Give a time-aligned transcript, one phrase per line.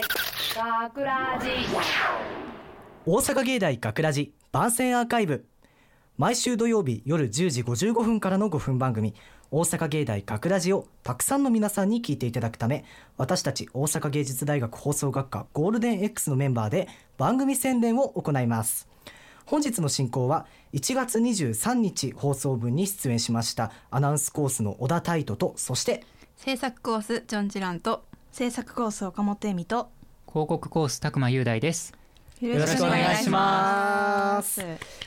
[0.00, 1.48] 学ラジ
[3.04, 5.44] 大阪芸大学ラジ番宣アーカイブ。
[6.16, 9.14] 毎週土曜日夜10時55分からの5分番組。
[9.50, 12.84] 大阪芸大学ラジをたくさんの皆さんに聞いていただくため
[13.16, 16.86] 私たち大阪芸術大学放送学科ゴールデン X のメンバーで
[17.16, 18.86] 番組宣伝を行います。
[19.46, 26.04] 本日の進行は1月23日放送分に出演しましたアナウンスコースの小田泰斗とそして
[26.36, 29.90] 制作コースジョン・ジランと制作コース岡本恵美と。
[30.28, 31.92] 広告コース拓磨雄大です。
[32.40, 34.60] よろしくお願いします。
[34.60, 34.64] す。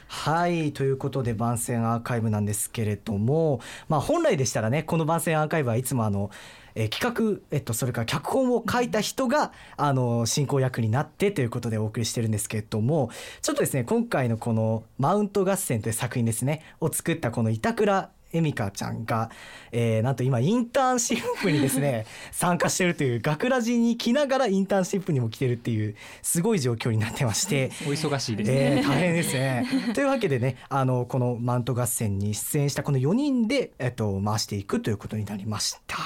[0.07, 6.29] はいということで番宣アーカイブなんですけれども、まあ、本来でしたらねこの番宣アーカイブはいつもあの、
[6.75, 13.11] えー企画、えっと、それから脚本を書いた人が、あの進行役になってということでお送りしてるんですけれども
[13.41, 19.29] ちょっとですね今回のこの「マウント合戦」という作品ですねを作ったこの板倉エミカちゃんが、
[19.71, 27.71] えーなんと今インターンシップにですね 参加してるという学ラジに来ながらインターンシップにも来てるっていうすごい状況になってまして。
[27.85, 29.65] お忙しいですね、えー大変ですね。
[29.93, 35.97] というわけでねあのこのマウント合戦に出演したこの4人で、えっと、回していくということになりました。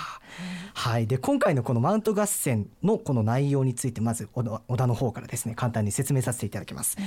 [0.74, 6.98] はい、で今回のこのマウント合戦のこの内容についてまず小田の方からですね簡単に説明させていただきます。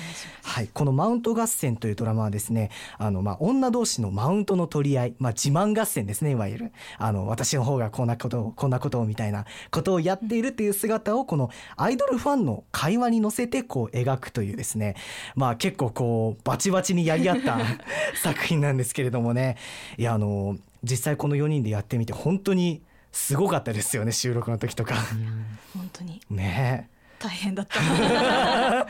[0.43, 6.73] はい、このマウント合戦というドラマはですねあの、まあ、女同士のマウントの取り合い、まあ、自慢合戦ですねいわゆる。
[6.99, 14.97] あの私の方がこんなことをこんなことをみたいなことをやっているっていう姿をこのアイドルファンの会話に乗せてこう描くというですね。
[15.35, 17.59] まあ結構こうバチバチにやり合った
[18.23, 19.57] 作品なんですけれどもね。
[19.99, 22.83] いやあの実際この4人でやってみて本当に
[23.19, 24.95] すごかったですよね収録の時とか。
[25.75, 26.21] 本当に。
[26.31, 26.89] ね。
[27.19, 27.81] 大変だった。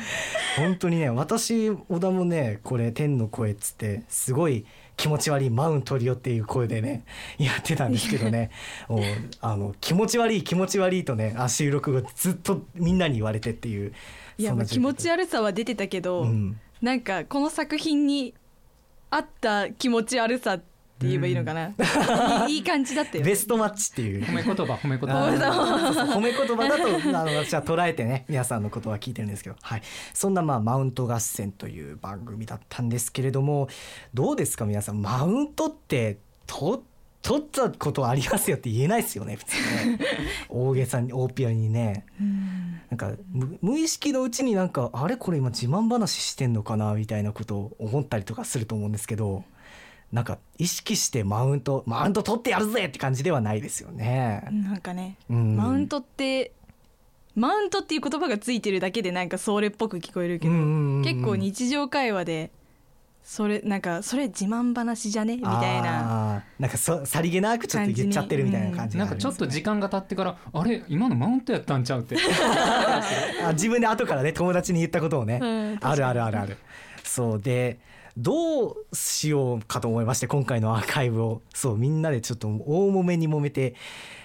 [0.58, 4.66] 本当にね私小田もねこれ「天の声」っつってすごい
[4.98, 7.04] 気持ち悪いマウントリオっていう声でね
[7.38, 8.50] やってたんですけどね。
[8.86, 9.02] もう
[9.40, 13.94] あの気持ち悪い気持ち悪いとねあ収録後ずっとみんなに言われてっていう
[14.36, 16.60] いや気持ち悪悪さは出てたけど、うん。
[16.82, 18.34] なんかこの作品に
[19.10, 21.68] 合った気持ち悪さって言えばいいのかな、
[22.48, 23.24] いいいい感じだったよ。
[23.24, 24.22] ベストマッチっていう。
[24.24, 25.28] 褒め言葉褒め言あ葉。
[25.30, 29.82] ーそうそう褒め言葉だとあの私は捉えてね皆さんのことは聞いてるんですけど、はい、
[30.12, 33.68] そんなまあマウント合戦という番組だったんですけれども
[34.14, 35.00] どうですか皆さん？
[35.00, 36.82] マウントってと
[37.20, 39.98] 取ったことありますよって言えないですよね普通ね。
[40.48, 42.06] 大げさに大ピアにね。
[42.90, 45.16] なんか無無意識のうちになんかあれ？
[45.16, 46.94] これ今自慢話してんのかな？
[46.94, 49.44] みたいなことを思ったりとかすると思うんですけど
[50.12, 54.42] なんか意識してマウントマウント取ってやるぜって感じではないですよね。
[54.50, 55.56] なんかね、うん。
[55.56, 56.52] マウントって
[57.34, 62.50] マウントっていう言葉がついてるだけでなんかそれっぽく聞こえるけど、うんうんうんうん結構日常会話で
[63.22, 65.36] それなんかそれ自慢話じゃね？
[65.36, 66.42] みたいな。
[66.58, 70.82] なんかそさりげなくちょっと言っちゃってるみたいな感じがなんかちょっと時間が経ってからあれ？
[70.88, 72.16] 今のマウントやったんちゃうって。
[73.44, 75.78] あ自分で後からね友達に言ったことをね、うん。
[75.82, 76.56] あるあるあるある。
[77.04, 77.78] そうで
[78.18, 81.40] どうしようかと思いまして今回のアーカイブを。
[81.54, 83.76] そうみんなでちょっと大揉めに揉めて。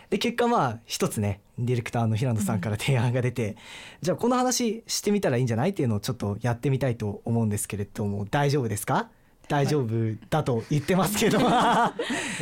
[0.10, 3.56] で結果まあ一つねディレクターの平野さんから提案が出て、
[4.02, 9.10] じゃあこの話してみたらいいんじゃないっていうのをちょっとやってみたいと思うんですけれども大丈夫ですか？
[9.48, 9.90] 大丈夫
[10.30, 11.94] だと言ってますけど、や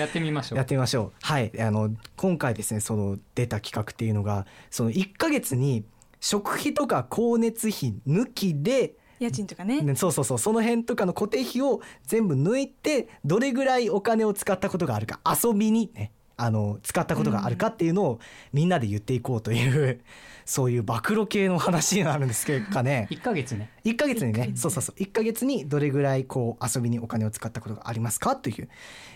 [0.06, 0.58] ってみましょう。
[0.58, 1.12] やってみましょう。
[1.22, 5.84] はい、あの今回ですね、その出た企画っていうのが、その1ヶ月に
[6.20, 9.82] 食費とか光熱費抜きで、家賃とかね。
[9.82, 16.12] ねそうそうそう、その辺とかの固定費を全部抜いて、どれぐらいお金を使ったことがあるか、遊びにね。
[16.38, 18.20] あの使ったことがあるかっていうのを
[18.52, 20.02] みんなで言っていこうという、
[20.44, 23.08] そういう暴露系の話になるんですけどかね。
[23.14, 23.70] 1ヶ月ね。
[23.86, 24.54] 1ヶ月にね。
[24.56, 25.00] そうそうそう。
[25.00, 28.70] 1ヶ月にどれぐらいこう遊びにお金を使ったことがありますかという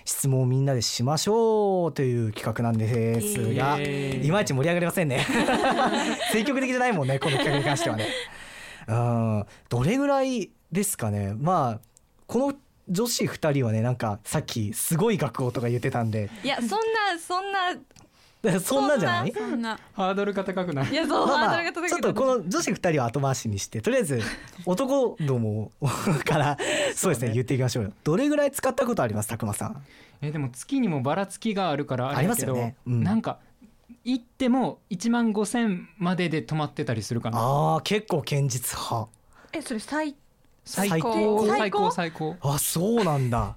[0.03, 5.25] 質問をみんなでしましょうという企画なんですがいまいち盛り上がりませんね。
[6.31, 8.05] 積極的じゃないもんねこの企画に関してはね
[8.87, 9.45] うん。
[9.69, 11.33] どれぐらいですかね。
[11.37, 11.79] まあ
[12.27, 12.53] この
[12.89, 16.29] 女子2人はねなんかさっきすごい学校とか言ってたんで。
[16.43, 16.75] いやそんな
[17.19, 17.59] そんな
[18.59, 19.33] そんなんじゃない？
[19.33, 19.79] そんな。
[19.93, 20.91] ハードルが高くない？
[20.91, 21.89] いやそう、まあまあハードルが高い。
[21.89, 24.21] ちょっとこの女子2人は後回しにしてとりあえず
[24.67, 25.71] 男ども
[26.25, 26.57] から
[26.95, 27.93] そうですね言っていきましょうよ。
[28.03, 29.83] どれぐらい使ったことありますたくまさん？
[30.21, 32.75] えでも月にもばらつきがあるからあれだけど、ありますよね。
[32.85, 33.03] うん。
[33.03, 33.39] なんか
[34.03, 37.37] 行っても1万5,000までで泊まってたりするかな。
[37.39, 39.07] あー結構堅実派。
[39.53, 40.15] えそれ最
[40.63, 41.45] 最高。
[41.47, 41.91] 最最高高？
[41.91, 42.35] 最高。
[42.41, 43.55] あそうなんだ。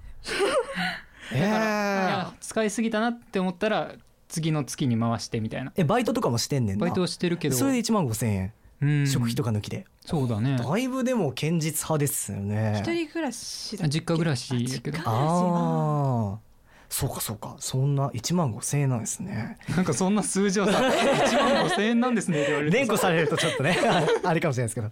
[1.33, 2.09] え だから、いー。
[2.09, 3.91] や使いすぎたなって思ったら
[4.27, 5.71] 次の月に回してみたいな。
[5.75, 6.85] えバイトとかもしてんねんな。
[6.85, 7.55] バイトをしてるけど。
[7.55, 9.07] それで1万5千円、うん。
[9.07, 9.85] 食費とか抜きで。
[10.05, 10.57] そうだね。
[10.57, 12.75] だいぶでも堅実派ですよね。
[12.83, 13.99] 一人暮らしだっけ？
[13.99, 14.69] 実家暮らしやけど。
[14.69, 16.39] あ実家暮らしなああ
[16.89, 17.55] そうかそうか。
[17.59, 19.57] そんな1万5千円なんですね。
[19.69, 22.41] なんかそんな数字をさ 1万5千円なんですね。
[22.41, 23.77] って言われると連呼されるとちょっとね
[24.23, 24.89] あれかもしれないですけど。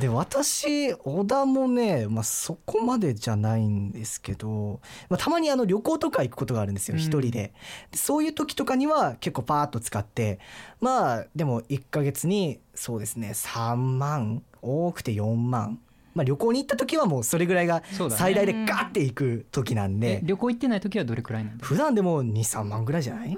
[0.00, 7.00] で私小田もね、まあ、そこまでじゃないんですけど、まあ、たまにあの旅行とか行くことがあるんですようん。
[7.00, 7.30] 一人で。
[7.30, 7.52] で
[7.94, 10.38] そういう時とかには結構パーッと使って
[10.80, 15.78] まあでも1ヶ月にそうですね3万多くて4万
[16.16, 21.64] まあ旅行に行った時はもうそれぐらいが最大でガッて行く時なんで、え旅行行ってない時はどれくらいなんだ？
[21.64, 23.36] 普段でも23万ぐらいじゃない？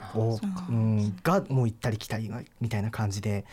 [0.71, 3.45] うん、がもう行ったり来たりがみたいな感じで。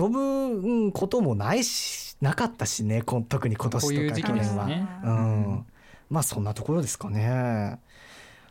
[0.00, 5.66] 遊ぶうんこともないしなかったしねこん特に今年とか去年は、ねうん、
[6.10, 7.80] まあそんなところですかね。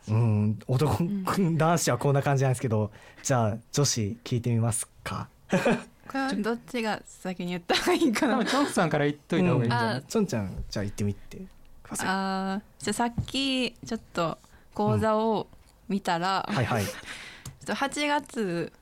[0.08, 0.12] う。
[0.12, 0.98] ん、男、
[1.56, 2.90] 男子はこんな感じなんですけど。
[3.22, 5.28] じゃあ女子聞いてみますか。
[6.12, 11.38] これはどっちが先に言った方がいいかな多分チョンさんから言っといた方がいいんじゃない、あちょんちゃんじゃあ行ってみて
[11.82, 12.06] ください。
[12.08, 14.38] あーじゃあさっきちょっと
[14.74, 15.46] 講座を
[15.88, 16.84] 見たら、はいはい。
[16.84, 16.94] ちょっ
[17.66, 18.72] と8月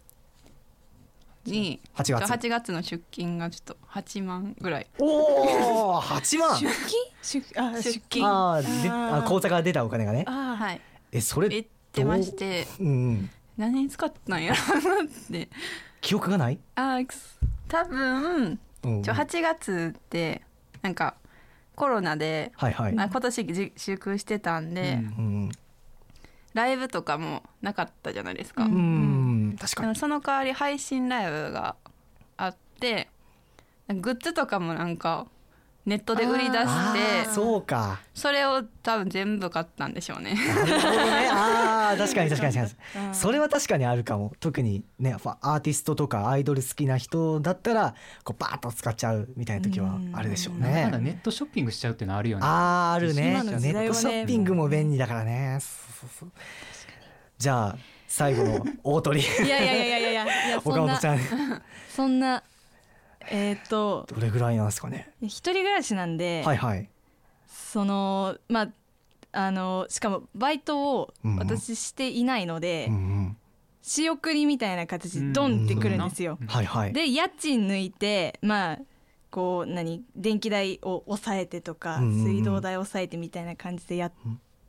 [1.46, 2.32] に8ちょ月。
[2.32, 6.58] 8月の出勤がちょっと8万ぐらいおお、八万？
[6.58, 6.66] 出
[7.22, 7.44] 勤？
[7.44, 10.24] 出あ出出勤ああ、で、ああー口座から出たお金がね。
[10.26, 10.80] あーはい
[11.12, 11.48] え、それ。
[11.48, 13.30] 言ってましてうん。
[13.60, 15.48] 何に使ったんやろなって
[16.00, 16.58] 記憶がない？
[16.76, 20.42] あーくす多分うんちょ8月って
[20.80, 21.14] なんか
[21.76, 22.94] コロナで、はいはい。
[22.94, 25.50] まあ、今年じ粛空してたんで、うんうん。
[26.52, 29.94] ライブとかもなかったじゃないですか、ううん、確かに。
[29.94, 31.76] その代わり配信ライブが
[32.36, 33.08] あって
[33.88, 35.26] グッズとかもなんか
[35.86, 38.00] ネットで売り出あしてーそうか。
[38.14, 41.28] それを多分全部買ったんでしょうねなるほどね。
[41.32, 43.06] ああ、確かに確かに確かに。
[43.06, 44.32] うんそれは確かにあるかも。
[44.40, 47.94] 特にね、アーティストとかアイドル好きな人だったら、
[48.24, 50.90] こうバーッと使っちゃうみたいな時はあるでしょうね。
[51.00, 53.30] ネットショッピングしちゃうっていうのはあるよねあーあるね。
[53.32, 55.58] 今の時代はねネットショッピングも便利だからね。
[55.60, 56.30] そうそうそう
[57.38, 57.76] じゃあ
[58.06, 59.20] 最後の大鳥。
[59.20, 60.10] いやいやいやいやいやいや
[60.48, 61.18] いやそんな岡本ちゃん
[61.96, 62.42] そんな
[63.30, 65.10] えっ、とどれぐらいなんですかね？
[65.22, 66.88] 一人暮らしなんで、はいはい。
[67.46, 68.68] そのまあ
[69.32, 73.36] あのしかもバイトを私していないので、うんうん。
[73.82, 76.38] 仕送りみたいな形でドンってくるんですよ。
[76.46, 76.92] はいはい。
[76.92, 78.78] で家賃抜いてまあ
[79.30, 84.10] こう何電気代を抑えてとか、水道代を抑えてみたいな感じでや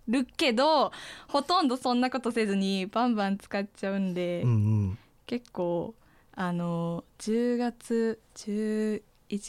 [0.07, 0.91] るけど
[1.27, 4.53] ほとんどそんなことせずにバンバン使っちゃうんで、うんう
[4.91, 4.97] ん。
[5.25, 5.93] 結構
[6.33, 9.01] あの10月11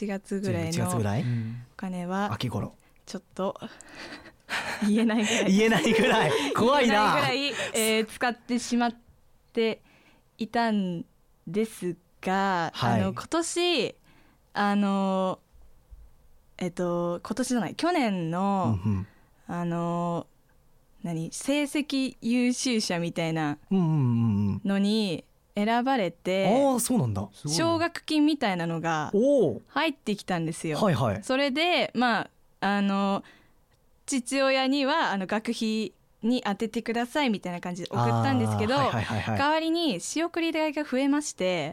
[0.07, 1.09] 月ぐらい11月ぐの
[1.73, 2.75] お金は秋頃。
[3.05, 3.59] ちょっと
[4.87, 6.31] 言えないぐらい言えないぐらい。
[6.55, 6.93] 怖いな。
[6.93, 8.95] 言えないぐらい、えー使ってしまっ
[9.53, 9.81] て
[10.37, 11.05] いたん
[11.47, 13.95] ですが、はいあの今年
[14.53, 15.39] あの
[16.57, 19.07] えっと今年じゃない去年うんの、うん。
[19.47, 20.27] あの
[21.01, 23.57] 何成績優秀者みたいな。
[23.71, 25.25] のに
[25.55, 27.27] 選ばれてああ、そうなんだ。
[27.47, 29.11] 奨学金みたいなのが。
[29.67, 30.79] 入ってきたんですよ。
[30.79, 31.23] はいはい。
[31.23, 32.29] それでまあ
[32.61, 33.23] あの
[34.05, 39.37] 父親にはあの学費に当ててくださいみたいな感じで送ったんですけど、はいはいはいはい。
[39.37, 41.71] 代わりに仕送り代が増えまして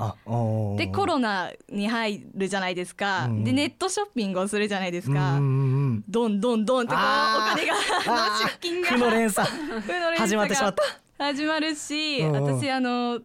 [0.77, 7.75] でコロナに入るじゃないですか、うんでネットショッピングをするじゃないですか、うんどんどんどんってこうお金が
[8.51, 9.49] 出金が負の連鎖
[10.19, 10.83] 始まってしまった。
[11.25, 13.21] 始まるし、私あの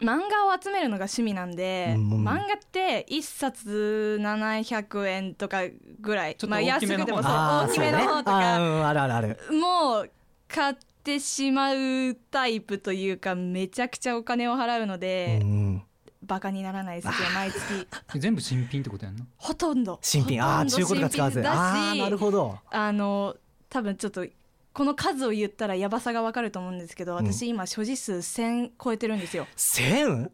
[0.00, 2.12] 漫画を集めるのが趣味なんで、うん。
[2.12, 5.62] うん漫画って一冊700円とか
[6.00, 6.36] ぐらい。
[6.36, 7.06] ちょっとまあ大きめの方。
[7.06, 8.46] 安くてもそう大きめの方とそうね。
[8.46, 9.38] あるあるある。
[9.52, 10.10] もう
[10.46, 15.82] 買ってしまうタイプというかめちゃくちゃお金を払うので、うんうん。
[16.22, 17.86] バカにならないですよ毎月。
[18.18, 19.98] 全部新品ってことやんなほとんど。
[20.02, 20.42] 新品。
[20.42, 21.48] ああ中古とか使わず。
[21.48, 22.58] ああしなるほど。
[22.70, 23.36] あの
[23.70, 24.26] 多分ちょっと
[24.72, 29.46] この数を言ったらやばさがわかると思うんですけど私今所持数1000超えてるんですよ。
[29.56, 30.30] 千？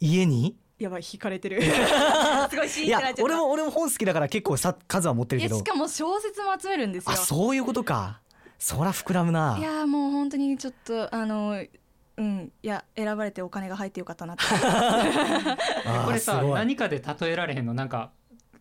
[0.00, 0.56] 家に？
[0.78, 1.60] やばい引かれてる。
[2.50, 3.24] すごいシーンってなっちゃった。
[3.24, 5.56] 俺も俺も本好きだから結構さ数は持ってるけど。
[5.56, 5.68] いやし。
[5.68, 7.10] かも小説も集めるんですよ。
[7.12, 8.20] あそういうことか。
[8.58, 9.56] そら膨らむな。
[9.58, 11.64] いやもう本当にちょっとあの
[12.16, 14.42] うんいや選ばれてお金が入ってよかったなって。
[16.04, 17.74] これさ何かで例えられへんの？
[17.74, 18.10] なんか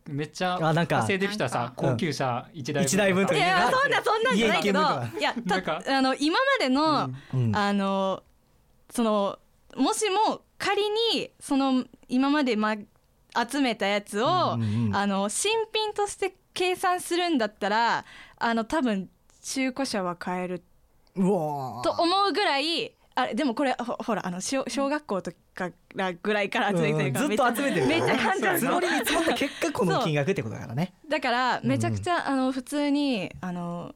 [0.07, 0.97] めっちゃあなんか。
[0.97, 3.37] 稼いでる人はさ高級車一台分一台分とか。
[3.37, 4.79] いやそんなそんなんじゃないけど。
[4.79, 7.55] いやたあの今までの、うん。
[7.55, 8.23] あの
[8.89, 9.39] その
[9.75, 10.81] もしも仮
[11.13, 12.75] にその今まで、ま、
[13.49, 14.95] 集めたやつを、うんうんうん。
[14.95, 18.05] あの新品として計算するんだったら
[18.37, 19.09] あの多分
[19.43, 20.63] 中古車は買える
[21.15, 21.81] うわー。
[21.81, 27.87] と思うぐらいあれでもこれほほらあの小小学校とからぐらいから集めてるからうんずっと集めてる。
[27.87, 28.59] めっちゃ簡単。
[28.59, 30.93] 積もりに積もった結果この金額ってことだからね。
[31.09, 33.95] だからめちゃくちゃ、あの普通にあの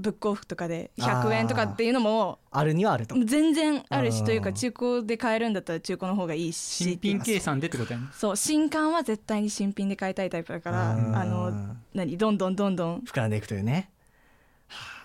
[0.00, 3.14] ブックオフとかで100円とかっていうのもあるにはあると。
[3.24, 8.06] 全然あるしうんというか中古で買えるんだったら中古の方がいいし新品計算でってことやね。
[8.12, 8.36] そう。
[8.36, 11.16] 新刊は絶対に新品で買いたいタイプだからうん。
[11.16, 11.52] あの
[11.94, 12.16] 何？
[12.18, 13.00] どんどんどんどん。
[13.02, 13.90] 膨らんでいくというね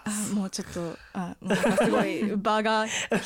[0.07, 2.85] あもうちょっとあなんかすごい場が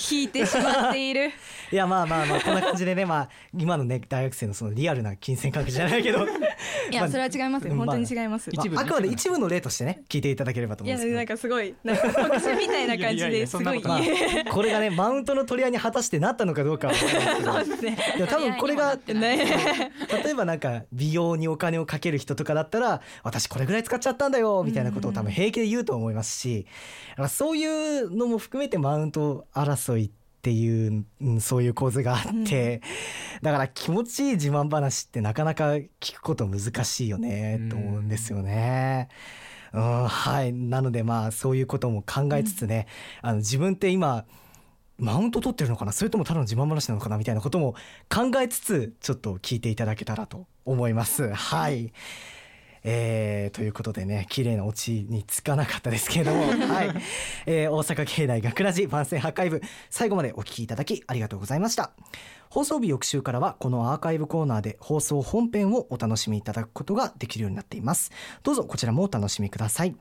[0.09, 1.29] 引いてしまっている。
[1.71, 6.25] いやまあまあまあこんな感じでねまあ今のね大学生のそのリアルな金銭関係じゃないけど
[6.91, 7.75] いやそれは違いますよ。
[7.75, 8.75] まあ本当に違います、まあ一部。
[8.75, 11.17] ねあくまで一部の例としてね聞いていただければといや思うんですけど。
[11.17, 13.81] なんかすごいなんか特殊みたいな感じいやいやいやですごい。
[13.81, 17.97] これがねマウントの取り合いに果たしてなったのかどうかはそうですね。
[18.29, 19.91] 多分これがね
[20.23, 26.65] 例えばなんか美容にお金をかける人とかだったら私これぐらい使っちゃったんだよみたいなことを多分平気で言うと思いますし。
[27.11, 32.81] だからそういうのも含めてマウント争いっていう、うんそういう構図があって、
[33.41, 39.09] だから気持ちいい自慢話ってなかなか聞くこと難しいよねと思うんですよね。
[39.73, 42.87] うん、はいなのでまあそういうことも考えつつね、
[43.21, 44.25] あの自分って今
[44.97, 47.75] マウント取ってるのかなそれともただの自慢話なのかなみたいなことも
[48.09, 51.33] 考えつつちょっと聞いていただけたらと思います。
[51.33, 51.93] はい
[52.83, 56.91] えーということでね綺麗なオチにつかなかったですけれども、 はい。
[57.45, 61.91] えー大阪芸大学ラジ番宣アーカイブ最後までお聞きいただきありがとうございました。
[62.49, 68.11] 放送日翌週からはこのアーカイブコーナーで放送本編をお楽しみいただくことができるようになっています。
[68.43, 69.95] どうぞこちらもお楽しみください。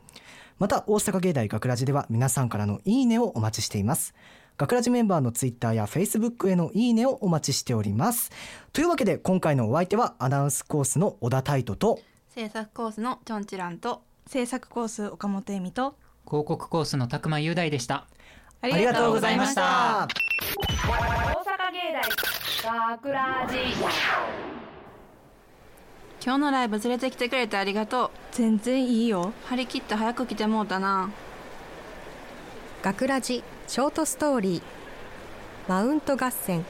[0.58, 4.14] また大阪芸大学ラジでは皆さんからのいいねをお待ちしています。
[4.56, 8.32] 学ラジメンバーのツイッターやフェイスブックへのいいねをお待ちしております。
[8.73, 12.00] というわけで今回のお相手はアナウンスコースの小田泰斗と
[12.38, 17.97] 制作コースのチョンチランと制作コース岡本恵美と広告コースの拓磨雄大でした。
[17.97, 18.07] あ
[18.61, 20.07] ありがとうございました。
[20.07, 21.92] 大阪芸
[22.62, 23.57] 大学ラジ
[26.25, 28.11] 今日のライブ連れてきてくれてありがとう。
[28.30, 29.33] 全然いいよ。
[29.47, 31.11] 張り切って早く来てもうたな。
[32.83, 34.62] 学ラジショートストーリー。
[35.66, 36.64] マウント合戦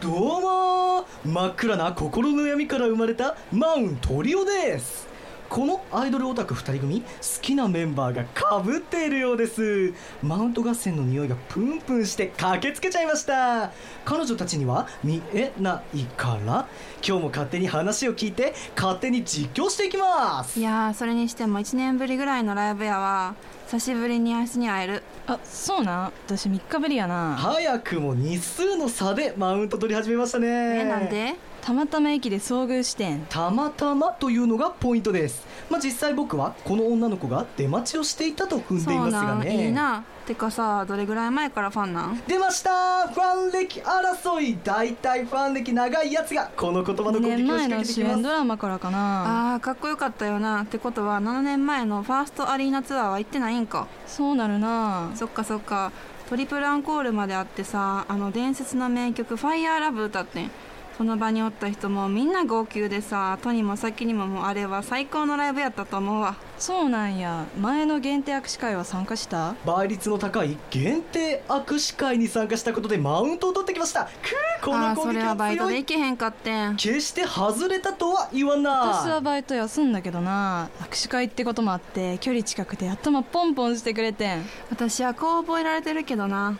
[0.00, 5.06] どうも真っ暗な心の闇から生まれたマウントリオです。
[5.50, 7.06] このアイドルオタク2人組好
[7.42, 9.92] きなメンバーがかぶっているようです。
[10.22, 13.70] マウント合戦の匂いがプンプンして駆けつけちゃいました。
[14.06, 16.66] 彼女たちには見えないから。
[17.06, 20.58] 今日も勝手に話を聞いて勝手に実況していきます。
[20.58, 23.34] いやーそれにしても1年ぶりぐらいのライブやわ。
[23.66, 25.02] 久しぶりに足に会える。
[25.28, 26.12] あそうなん？
[26.26, 27.34] 私3日ぶりやな。
[27.36, 30.46] 早くも日数の差でマウント取り始めましたね。
[30.48, 31.34] えなんで？
[31.66, 33.26] たまたま駅で遭遇してん。
[33.28, 35.44] たまたまというのがポイントです。
[35.68, 39.66] まあ実際僕はこの女の子が出待ちをしていたと踏んでいますがなんね。
[39.66, 40.04] いいな。
[40.28, 42.22] てかさどれぐらい前からファンなん？
[42.28, 43.08] 出ました！
[43.08, 44.56] ファン歴争い。
[44.62, 47.92] 大体ファン歴長いやつがこの言葉の2攻撃を仕掛けてきます。
[47.94, 49.54] 主演ドラマからかな。
[49.54, 50.62] あーかっこよかったよな。
[50.62, 53.88] ってことは7年前のファーストアリーナツアーは行ってないんか。
[54.06, 55.10] そうなるな。
[55.16, 55.90] そっかそっか。
[56.28, 60.50] トリプルアンコールまであってさあの伝説の名曲「ファイヤーラブ歌ってん
[60.96, 66.36] その場におった人もみんな号泣でさとにも先にももうあれは最高のライブやったと思うわ。
[66.58, 67.44] そうなんや。
[67.60, 69.54] 前の限定握手会は参加した？
[69.66, 74.04] 倍率の高い限定握手会に参加したことでマウントを取ってきました。
[74.04, 76.76] くーこのあーそれ攻撃ははバイト強いで行けへんかってん。
[76.76, 80.70] 決して外れたとは言わ私はないバイト休んだけどな。
[80.80, 84.46] 握手会ってこともあって距離近くて頭ポンポンしてくれてん。
[84.70, 86.58] 私はこう覚えられてるけどな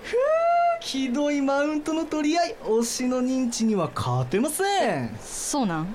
[0.80, 5.16] ひどいマウントの取り合い推しの認知には勝てません。
[5.21, 5.95] そうなん？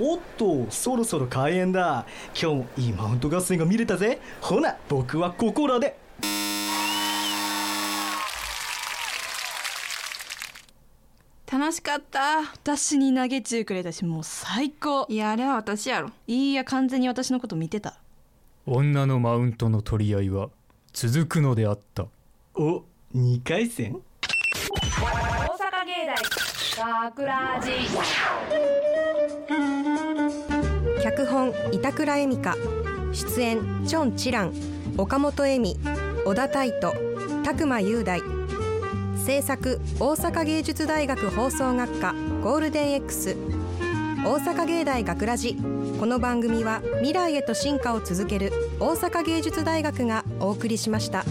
[0.00, 2.04] おっとそろそろ開演だ。
[2.40, 5.96] 今日もいいマウント合戦が見れたぜほな僕はここらで
[11.50, 17.94] 楽しかった私に投げ中くれたしもう最高いやあれは私やろいいや完全に私のこと見てた
[18.66, 20.48] 女のマウントの取り合いは
[20.92, 22.06] 続くのであった
[22.56, 22.82] お
[23.14, 24.00] 2回戦
[24.94, 26.14] 大阪芸大
[27.10, 27.70] 学ラジ
[31.02, 32.54] 脚本板倉恵美香。
[33.12, 34.52] 出演チョン・チラン。
[34.96, 35.76] 岡本恵美。
[36.24, 36.94] 小田泰斗。
[37.42, 38.22] 拓磨雄大。
[39.26, 42.14] 制作大阪芸術大学放送学科。
[42.42, 43.36] ゴールデン X
[44.24, 45.56] 大阪芸大学ラジ。
[45.98, 51.24] この番組は未来へと進化を続ける大阪芸術大学がお送りしました。